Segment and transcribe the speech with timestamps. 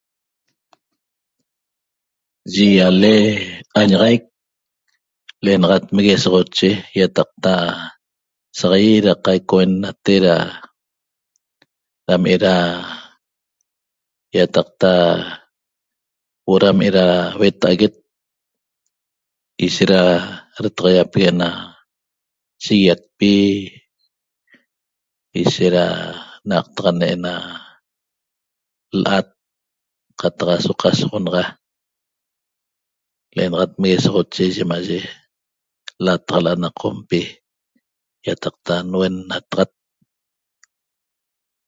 [2.53, 3.13] Yi ýale
[3.79, 4.23] añaxaic
[5.43, 7.53] l'enaxat Meguesoxoche ýataqta
[8.57, 10.35] saq ýit da qaicouennate da
[12.07, 12.55] dam eda
[14.37, 14.91] ýataqta
[16.45, 17.07] huo'o ram era
[17.37, 17.95] hueta'aguet
[19.65, 20.01] ishet da
[20.63, 21.49] retaxaýapegue' na
[22.63, 23.33] shiguiacpi
[25.41, 25.85] ishet ra
[26.47, 27.33] n'aqtaxane' na
[29.03, 29.27] l'at
[30.19, 31.43] qataq aso qasoxonaxa
[33.35, 34.99] l'enaxat Meguesoxoche yimaye
[36.05, 37.21] lataxala' na qompi
[38.29, 39.71] ýataqta nuennataxat